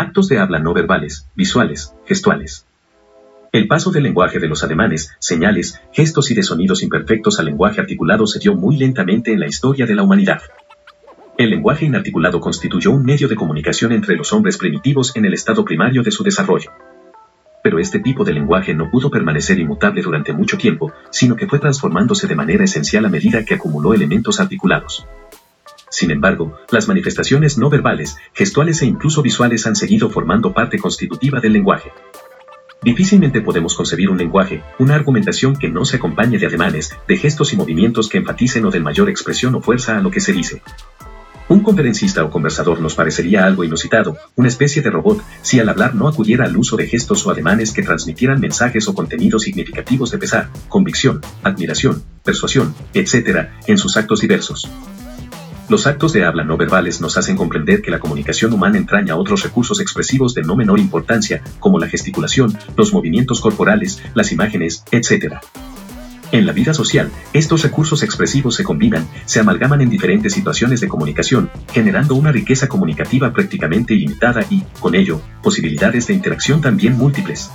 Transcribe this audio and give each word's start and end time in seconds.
Actos 0.00 0.28
de 0.28 0.38
habla 0.38 0.58
no 0.58 0.72
verbales, 0.72 1.28
visuales, 1.36 1.94
gestuales. 2.06 2.64
El 3.52 3.68
paso 3.68 3.90
del 3.90 4.04
lenguaje 4.04 4.38
de 4.38 4.48
los 4.48 4.64
ademanes, 4.64 5.14
señales, 5.18 5.78
gestos 5.92 6.30
y 6.30 6.34
de 6.34 6.42
sonidos 6.42 6.82
imperfectos 6.82 7.38
al 7.38 7.44
lenguaje 7.44 7.82
articulado 7.82 8.26
se 8.26 8.38
dio 8.38 8.54
muy 8.54 8.78
lentamente 8.78 9.30
en 9.30 9.40
la 9.40 9.46
historia 9.46 9.84
de 9.84 9.94
la 9.94 10.02
humanidad. 10.02 10.40
El 11.36 11.50
lenguaje 11.50 11.84
inarticulado 11.84 12.40
constituyó 12.40 12.92
un 12.92 13.04
medio 13.04 13.28
de 13.28 13.36
comunicación 13.36 13.92
entre 13.92 14.16
los 14.16 14.32
hombres 14.32 14.56
primitivos 14.56 15.14
en 15.16 15.26
el 15.26 15.34
estado 15.34 15.66
primario 15.66 16.02
de 16.02 16.12
su 16.12 16.24
desarrollo. 16.24 16.70
Pero 17.62 17.78
este 17.78 18.00
tipo 18.00 18.24
de 18.24 18.32
lenguaje 18.32 18.72
no 18.72 18.90
pudo 18.90 19.10
permanecer 19.10 19.58
inmutable 19.58 20.00
durante 20.00 20.32
mucho 20.32 20.56
tiempo, 20.56 20.94
sino 21.10 21.36
que 21.36 21.46
fue 21.46 21.58
transformándose 21.58 22.26
de 22.26 22.36
manera 22.36 22.64
esencial 22.64 23.04
a 23.04 23.10
medida 23.10 23.44
que 23.44 23.52
acumuló 23.52 23.92
elementos 23.92 24.40
articulados. 24.40 25.06
Sin 25.90 26.10
embargo, 26.12 26.56
las 26.70 26.88
manifestaciones 26.88 27.58
no 27.58 27.68
verbales, 27.68 28.16
gestuales 28.32 28.80
e 28.82 28.86
incluso 28.86 29.22
visuales 29.22 29.66
han 29.66 29.76
seguido 29.76 30.08
formando 30.08 30.54
parte 30.54 30.78
constitutiva 30.78 31.40
del 31.40 31.52
lenguaje. 31.52 31.92
Difícilmente 32.82 33.42
podemos 33.42 33.74
concebir 33.74 34.08
un 34.08 34.16
lenguaje, 34.16 34.62
una 34.78 34.94
argumentación 34.94 35.54
que 35.56 35.68
no 35.68 35.84
se 35.84 35.96
acompañe 35.96 36.38
de 36.38 36.46
ademanes, 36.46 36.96
de 37.06 37.16
gestos 37.18 37.52
y 37.52 37.56
movimientos 37.56 38.08
que 38.08 38.18
enfaticen 38.18 38.64
o 38.64 38.70
den 38.70 38.84
mayor 38.84 39.10
expresión 39.10 39.54
o 39.56 39.60
fuerza 39.60 39.98
a 39.98 40.00
lo 40.00 40.10
que 40.10 40.20
se 40.20 40.32
dice. 40.32 40.62
Un 41.48 41.60
conferencista 41.60 42.22
o 42.22 42.30
conversador 42.30 42.80
nos 42.80 42.94
parecería 42.94 43.44
algo 43.44 43.64
inusitado, 43.64 44.16
una 44.36 44.46
especie 44.46 44.82
de 44.82 44.90
robot, 44.90 45.20
si 45.42 45.58
al 45.58 45.68
hablar 45.68 45.96
no 45.96 46.06
acudiera 46.06 46.44
al 46.44 46.56
uso 46.56 46.76
de 46.76 46.86
gestos 46.86 47.26
o 47.26 47.30
ademanes 47.30 47.72
que 47.72 47.82
transmitieran 47.82 48.40
mensajes 48.40 48.86
o 48.86 48.94
contenidos 48.94 49.42
significativos 49.42 50.12
de 50.12 50.18
pesar, 50.18 50.48
convicción, 50.68 51.20
admiración, 51.42 52.04
persuasión, 52.22 52.72
etc., 52.94 53.48
en 53.66 53.78
sus 53.78 53.96
actos 53.96 54.20
diversos. 54.20 54.70
Los 55.70 55.86
actos 55.86 56.12
de 56.12 56.24
habla 56.24 56.42
no 56.42 56.56
verbales 56.56 57.00
nos 57.00 57.16
hacen 57.16 57.36
comprender 57.36 57.80
que 57.80 57.92
la 57.92 58.00
comunicación 58.00 58.52
humana 58.52 58.76
entraña 58.76 59.14
otros 59.14 59.44
recursos 59.44 59.80
expresivos 59.80 60.34
de 60.34 60.42
no 60.42 60.56
menor 60.56 60.80
importancia, 60.80 61.44
como 61.60 61.78
la 61.78 61.86
gesticulación, 61.86 62.58
los 62.76 62.92
movimientos 62.92 63.40
corporales, 63.40 64.02
las 64.14 64.32
imágenes, 64.32 64.82
etc. 64.90 65.36
En 66.32 66.44
la 66.44 66.52
vida 66.52 66.74
social, 66.74 67.08
estos 67.32 67.62
recursos 67.62 68.02
expresivos 68.02 68.56
se 68.56 68.64
combinan, 68.64 69.06
se 69.26 69.38
amalgaman 69.38 69.80
en 69.80 69.90
diferentes 69.90 70.32
situaciones 70.32 70.80
de 70.80 70.88
comunicación, 70.88 71.48
generando 71.72 72.16
una 72.16 72.32
riqueza 72.32 72.66
comunicativa 72.66 73.32
prácticamente 73.32 73.94
ilimitada 73.94 74.44
y, 74.50 74.64
con 74.80 74.96
ello, 74.96 75.20
posibilidades 75.40 76.08
de 76.08 76.14
interacción 76.14 76.60
también 76.60 76.98
múltiples. 76.98 77.48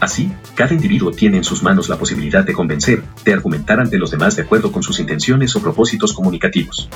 Así, 0.00 0.32
cada 0.56 0.74
individuo 0.74 1.12
tiene 1.12 1.36
en 1.36 1.44
sus 1.44 1.62
manos 1.62 1.88
la 1.88 1.96
posibilidad 1.96 2.42
de 2.42 2.54
convencer, 2.54 3.04
de 3.24 3.34
argumentar 3.34 3.78
ante 3.78 3.98
los 3.98 4.10
demás 4.10 4.34
de 4.34 4.42
acuerdo 4.42 4.72
con 4.72 4.82
sus 4.82 4.98
intenciones 4.98 5.54
o 5.54 5.62
propósitos 5.62 6.12
comunicativos. 6.12 6.88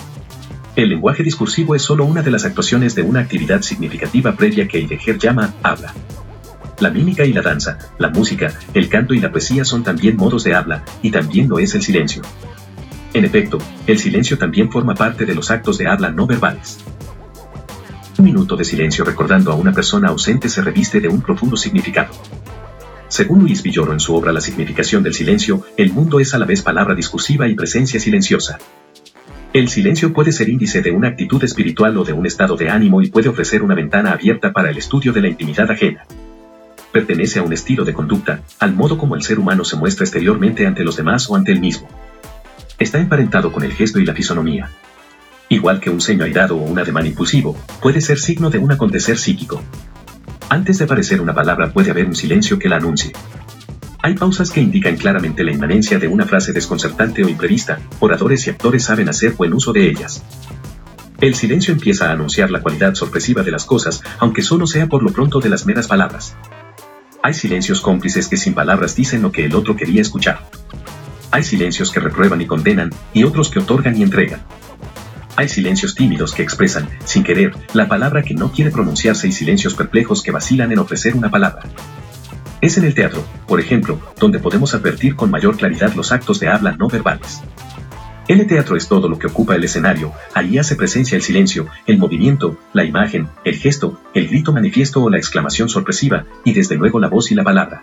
El 0.76 0.88
lenguaje 0.88 1.22
discursivo 1.22 1.76
es 1.76 1.82
solo 1.82 2.04
una 2.04 2.22
de 2.22 2.32
las 2.32 2.44
actuaciones 2.44 2.96
de 2.96 3.02
una 3.02 3.20
actividad 3.20 3.62
significativa 3.62 4.34
previa 4.34 4.66
que 4.66 4.78
Heidegger 4.78 5.18
llama 5.18 5.54
habla. 5.62 5.94
La 6.80 6.90
mímica 6.90 7.24
y 7.24 7.32
la 7.32 7.42
danza, 7.42 7.78
la 7.98 8.10
música, 8.10 8.52
el 8.74 8.88
canto 8.88 9.14
y 9.14 9.20
la 9.20 9.30
poesía 9.30 9.64
son 9.64 9.84
también 9.84 10.16
modos 10.16 10.42
de 10.42 10.54
habla, 10.54 10.84
y 11.00 11.12
también 11.12 11.48
lo 11.48 11.60
es 11.60 11.76
el 11.76 11.82
silencio. 11.82 12.22
En 13.12 13.24
efecto, 13.24 13.58
el 13.86 13.98
silencio 14.00 14.36
también 14.36 14.72
forma 14.72 14.96
parte 14.96 15.24
de 15.24 15.36
los 15.36 15.52
actos 15.52 15.78
de 15.78 15.86
habla 15.86 16.10
no 16.10 16.26
verbales. 16.26 16.78
Un 18.18 18.24
minuto 18.24 18.56
de 18.56 18.64
silencio 18.64 19.04
recordando 19.04 19.52
a 19.52 19.54
una 19.54 19.72
persona 19.72 20.08
ausente 20.08 20.48
se 20.48 20.60
reviste 20.60 21.00
de 21.00 21.06
un 21.06 21.22
profundo 21.22 21.56
significado. 21.56 22.12
Según 23.06 23.42
Luis 23.42 23.62
Villoro 23.62 23.92
en 23.92 24.00
su 24.00 24.12
obra 24.16 24.32
La 24.32 24.40
significación 24.40 25.04
del 25.04 25.14
silencio, 25.14 25.62
el 25.76 25.92
mundo 25.92 26.18
es 26.18 26.34
a 26.34 26.38
la 26.38 26.46
vez 26.46 26.62
palabra 26.62 26.96
discursiva 26.96 27.46
y 27.46 27.54
presencia 27.54 28.00
silenciosa. 28.00 28.58
El 29.54 29.68
silencio 29.68 30.12
puede 30.12 30.32
ser 30.32 30.48
índice 30.48 30.82
de 30.82 30.90
una 30.90 31.06
actitud 31.06 31.44
espiritual 31.44 31.96
o 31.96 32.02
de 32.02 32.12
un 32.12 32.26
estado 32.26 32.56
de 32.56 32.70
ánimo 32.70 33.02
y 33.02 33.06
puede 33.08 33.28
ofrecer 33.28 33.62
una 33.62 33.76
ventana 33.76 34.10
abierta 34.10 34.52
para 34.52 34.68
el 34.68 34.78
estudio 34.78 35.12
de 35.12 35.20
la 35.20 35.28
intimidad 35.28 35.70
ajena. 35.70 36.04
Pertenece 36.90 37.38
a 37.38 37.44
un 37.44 37.52
estilo 37.52 37.84
de 37.84 37.92
conducta, 37.92 38.40
al 38.58 38.74
modo 38.74 38.98
como 38.98 39.14
el 39.14 39.22
ser 39.22 39.38
humano 39.38 39.64
se 39.64 39.76
muestra 39.76 40.02
exteriormente 40.02 40.66
ante 40.66 40.82
los 40.82 40.96
demás 40.96 41.30
o 41.30 41.36
ante 41.36 41.52
él 41.52 41.60
mismo. 41.60 41.86
Está 42.80 42.98
emparentado 42.98 43.52
con 43.52 43.62
el 43.62 43.72
gesto 43.72 44.00
y 44.00 44.04
la 44.04 44.12
fisonomía. 44.12 44.70
Igual 45.48 45.78
que 45.78 45.90
un 45.90 46.00
ceño 46.00 46.24
airado 46.24 46.56
o 46.56 46.64
un 46.64 46.80
ademán 46.80 47.06
impulsivo, 47.06 47.56
puede 47.80 48.00
ser 48.00 48.18
signo 48.18 48.50
de 48.50 48.58
un 48.58 48.72
acontecer 48.72 49.18
psíquico. 49.18 49.62
Antes 50.48 50.78
de 50.78 50.86
aparecer 50.86 51.20
una 51.20 51.32
palabra 51.32 51.72
puede 51.72 51.92
haber 51.92 52.06
un 52.06 52.16
silencio 52.16 52.58
que 52.58 52.68
la 52.68 52.78
anuncie. 52.78 53.12
Hay 54.04 54.12
pausas 54.12 54.50
que 54.50 54.60
indican 54.60 54.98
claramente 54.98 55.42
la 55.42 55.52
inmanencia 55.52 55.98
de 55.98 56.08
una 56.08 56.26
frase 56.26 56.52
desconcertante 56.52 57.24
o 57.24 57.28
imprevista, 57.30 57.80
oradores 58.00 58.46
y 58.46 58.50
actores 58.50 58.84
saben 58.84 59.08
hacer 59.08 59.32
buen 59.32 59.54
uso 59.54 59.72
de 59.72 59.88
ellas. 59.88 60.22
El 61.22 61.34
silencio 61.34 61.72
empieza 61.72 62.10
a 62.10 62.12
anunciar 62.12 62.50
la 62.50 62.60
cualidad 62.60 62.94
sorpresiva 62.96 63.42
de 63.42 63.50
las 63.50 63.64
cosas, 63.64 64.02
aunque 64.18 64.42
solo 64.42 64.66
sea 64.66 64.88
por 64.88 65.02
lo 65.02 65.10
pronto 65.10 65.40
de 65.40 65.48
las 65.48 65.64
meras 65.64 65.88
palabras. 65.88 66.36
Hay 67.22 67.32
silencios 67.32 67.80
cómplices 67.80 68.28
que 68.28 68.36
sin 68.36 68.52
palabras 68.52 68.94
dicen 68.94 69.22
lo 69.22 69.32
que 69.32 69.46
el 69.46 69.54
otro 69.54 69.74
quería 69.74 70.02
escuchar. 70.02 70.50
Hay 71.30 71.42
silencios 71.42 71.90
que 71.90 72.00
reprueban 72.00 72.42
y 72.42 72.46
condenan, 72.46 72.90
y 73.14 73.24
otros 73.24 73.48
que 73.48 73.60
otorgan 73.60 73.96
y 73.96 74.02
entregan. 74.02 74.42
Hay 75.36 75.48
silencios 75.48 75.94
tímidos 75.94 76.34
que 76.34 76.42
expresan, 76.42 76.90
sin 77.06 77.24
querer, 77.24 77.56
la 77.72 77.88
palabra 77.88 78.22
que 78.22 78.34
no 78.34 78.52
quiere 78.52 78.70
pronunciarse 78.70 79.28
y 79.28 79.32
silencios 79.32 79.74
perplejos 79.74 80.22
que 80.22 80.30
vacilan 80.30 80.70
en 80.72 80.80
ofrecer 80.80 81.16
una 81.16 81.30
palabra. 81.30 81.62
Es 82.60 82.78
en 82.78 82.84
el 82.84 82.94
teatro, 82.94 83.24
por 83.46 83.60
ejemplo, 83.60 84.00
donde 84.18 84.38
podemos 84.38 84.74
advertir 84.74 85.16
con 85.16 85.30
mayor 85.30 85.56
claridad 85.56 85.94
los 85.94 86.12
actos 86.12 86.40
de 86.40 86.48
habla 86.48 86.72
no 86.72 86.88
verbales. 86.88 87.42
El 88.26 88.46
teatro 88.46 88.76
es 88.76 88.88
todo 88.88 89.08
lo 89.08 89.18
que 89.18 89.26
ocupa 89.26 89.54
el 89.54 89.64
escenario, 89.64 90.12
ahí 90.32 90.56
hace 90.56 90.76
presencia 90.76 91.16
el 91.16 91.22
silencio, 91.22 91.66
el 91.86 91.98
movimiento, 91.98 92.56
la 92.72 92.84
imagen, 92.84 93.28
el 93.44 93.56
gesto, 93.56 94.00
el 94.14 94.28
grito 94.28 94.50
manifiesto 94.50 95.02
o 95.02 95.10
la 95.10 95.18
exclamación 95.18 95.68
sorpresiva, 95.68 96.24
y 96.42 96.54
desde 96.54 96.76
luego 96.76 96.98
la 97.00 97.08
voz 97.08 97.30
y 97.30 97.34
la 97.34 97.44
palabra. 97.44 97.82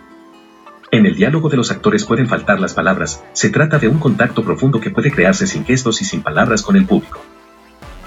En 0.90 1.06
el 1.06 1.14
diálogo 1.14 1.48
de 1.48 1.56
los 1.56 1.70
actores 1.70 2.04
pueden 2.04 2.28
faltar 2.28 2.58
las 2.58 2.74
palabras, 2.74 3.22
se 3.34 3.50
trata 3.50 3.78
de 3.78 3.86
un 3.86 3.98
contacto 3.98 4.42
profundo 4.42 4.80
que 4.80 4.90
puede 4.90 5.12
crearse 5.12 5.46
sin 5.46 5.64
gestos 5.64 6.02
y 6.02 6.04
sin 6.04 6.22
palabras 6.22 6.62
con 6.62 6.74
el 6.74 6.86
público. 6.86 7.20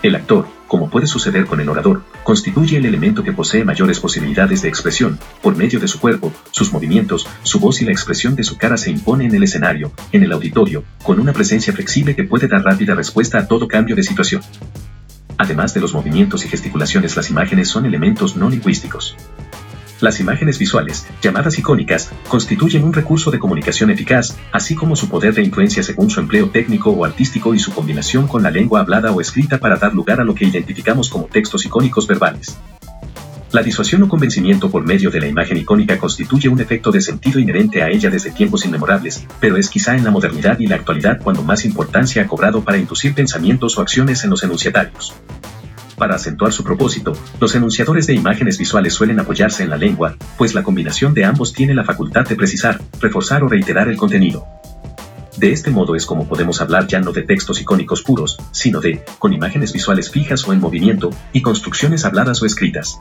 El 0.04 0.16
actor, 0.16 0.46
como 0.68 0.90
puede 0.90 1.08
suceder 1.08 1.46
con 1.46 1.62
el 1.62 1.70
orador, 1.70 2.04
constituye 2.26 2.78
el 2.78 2.86
elemento 2.88 3.24
que 3.24 3.34
posee 3.34 3.64
mayores 3.64 4.00
posibilidades 4.00 4.64
de 4.64 4.68
expresión, 4.68 5.20
por 5.44 5.56
medio 5.56 5.80
de 5.80 5.88
su 5.88 6.00
cuerpo, 6.00 6.34
sus 6.50 6.74
movimientos, 6.74 7.28
su 7.44 7.60
voz 7.60 7.84
y 7.84 7.86
la 7.86 7.92
expresión 7.92 8.36
de 8.36 8.44
su 8.44 8.58
cara 8.58 8.78
se 8.78 8.90
impone 8.90 9.26
en 9.26 9.36
el 9.36 9.44
escenario, 9.44 9.92
en 10.12 10.24
el 10.24 10.32
auditorio, 10.32 10.84
con 11.04 11.20
una 11.20 11.34
presencia 11.34 11.72
flexible 11.72 12.16
que 12.16 12.24
puede 12.24 12.48
dar 12.48 12.64
rápida 12.64 12.96
respuesta 12.96 13.38
a 13.38 13.48
todo 13.48 13.68
cambio 13.68 13.96
de 13.96 14.02
situación. 14.02 14.42
Además 15.38 15.76
de 15.76 15.82
los 15.82 15.94
movimientos 15.94 16.44
y 16.44 16.50
gesticulaciones, 16.50 17.16
las 17.16 17.30
imágenes 17.30 17.70
son 17.70 17.86
elementos 17.86 18.36
no 18.36 18.50
lingüísticos. 18.50 19.16
Las 20.02 20.20
imágenes 20.20 20.60
visuales, 20.60 21.08
llamadas 21.22 21.58
icónicas, 21.58 22.12
constituyen 22.28 22.84
un 22.84 22.92
recurso 22.92 23.32
de 23.32 23.40
comunicación 23.40 23.90
eficaz, 23.92 24.36
así 24.52 24.76
como 24.76 24.98
su 24.98 25.08
poder 25.08 25.34
de 25.34 25.44
influencia 25.44 25.84
según 25.84 26.10
su 26.10 26.20
empleo 26.20 26.50
técnico 26.50 26.90
o 26.90 27.06
artístico 27.06 27.56
y 27.56 27.60
su 27.60 27.72
combinación 27.72 28.28
con 28.28 28.44
la 28.44 28.52
lengua 28.52 28.82
hablada 28.82 29.12
o 29.12 29.22
escrita 29.22 29.58
para 29.58 29.78
dar 29.78 29.94
lugar 29.94 30.20
a 30.20 30.26
lo 30.26 30.36
que 30.36 30.46
identificamos 30.46 31.10
como 31.10 31.26
textos 31.26 31.66
icónicos 31.66 32.08
verbales. 32.08 32.58
La 33.54 33.64
disuasión 33.64 34.04
o 34.04 34.10
convencimiento 34.10 34.70
por 34.70 34.84
medio 34.84 35.10
de 35.10 35.22
la 35.22 35.28
imagen 35.28 35.56
icónica 35.56 35.98
constituye 35.98 36.50
un 36.50 36.60
efecto 36.60 36.92
de 36.92 37.00
sentido 37.00 37.40
inherente 37.40 37.82
a 37.82 37.90
ella 37.90 38.10
desde 38.10 38.32
tiempos 38.32 38.66
inmemorables, 38.66 39.26
pero 39.40 39.56
es 39.56 39.70
quizá 39.70 39.96
en 39.96 40.04
la 40.04 40.12
modernidad 40.12 40.60
y 40.60 40.68
la 40.68 40.76
actualidad 40.76 41.22
cuando 41.24 41.42
más 41.42 41.64
importancia 41.64 42.24
ha 42.24 42.28
cobrado 42.28 42.66
para 42.66 42.78
inducir 42.78 43.14
pensamientos 43.14 43.78
o 43.78 43.82
acciones 43.82 44.26
en 44.26 44.32
los 44.32 44.44
enunciatarios. 44.44 45.14
Para 45.98 46.16
acentuar 46.16 46.52
su 46.52 46.64
propósito, 46.64 47.14
los 47.40 47.56
enunciadores 47.56 48.06
de 48.06 48.14
imágenes 48.14 48.58
visuales 48.58 48.94
suelen 48.94 49.20
apoyarse 49.20 49.64
en 49.64 49.70
la 49.70 49.78
lengua, 49.78 50.18
pues 50.38 50.54
la 50.54 50.64
combinación 50.64 51.14
de 51.14 51.24
ambos 51.24 51.54
tiene 51.54 51.74
la 51.74 51.86
facultad 51.86 52.28
de 52.28 52.36
precisar, 52.36 52.82
reforzar 53.00 53.44
o 53.44 53.48
reiterar 53.48 53.88
el 53.88 53.96
contenido. 53.96 54.46
De 55.38 55.52
este 55.52 55.72
modo 55.72 55.96
es 55.96 56.06
como 56.06 56.28
podemos 56.28 56.62
hablar 56.62 56.88
ya 56.88 57.00
no 57.00 57.12
de 57.12 57.24
textos 57.24 57.62
icónicos 57.62 58.04
puros, 58.04 58.38
sino 58.52 58.80
de, 58.80 59.04
con 59.20 59.34
imágenes 59.34 59.74
visuales 59.74 60.10
fijas 60.10 60.48
o 60.48 60.54
en 60.54 60.60
movimiento, 60.60 61.10
y 61.34 61.42
construcciones 61.42 62.06
habladas 62.06 62.42
o 62.42 62.46
escritas. 62.46 63.00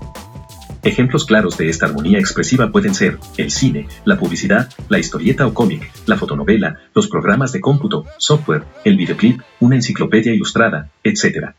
Ejemplos 0.82 1.24
claros 1.24 1.56
de 1.56 1.70
esta 1.70 1.86
armonía 1.86 2.18
expresiva 2.18 2.70
pueden 2.70 2.94
ser 2.94 3.18
el 3.38 3.50
cine, 3.50 3.88
la 4.04 4.18
publicidad, 4.18 4.68
la 4.88 4.98
historieta 4.98 5.46
o 5.46 5.54
cómic, 5.54 5.90
la 6.06 6.16
fotonovela, 6.16 6.78
los 6.94 7.08
programas 7.08 7.52
de 7.52 7.60
cómputo, 7.60 8.04
software, 8.18 8.64
el 8.84 8.96
videoclip, 8.96 9.40
una 9.60 9.76
enciclopedia 9.76 10.34
ilustrada, 10.34 10.90
etc. 11.02 11.54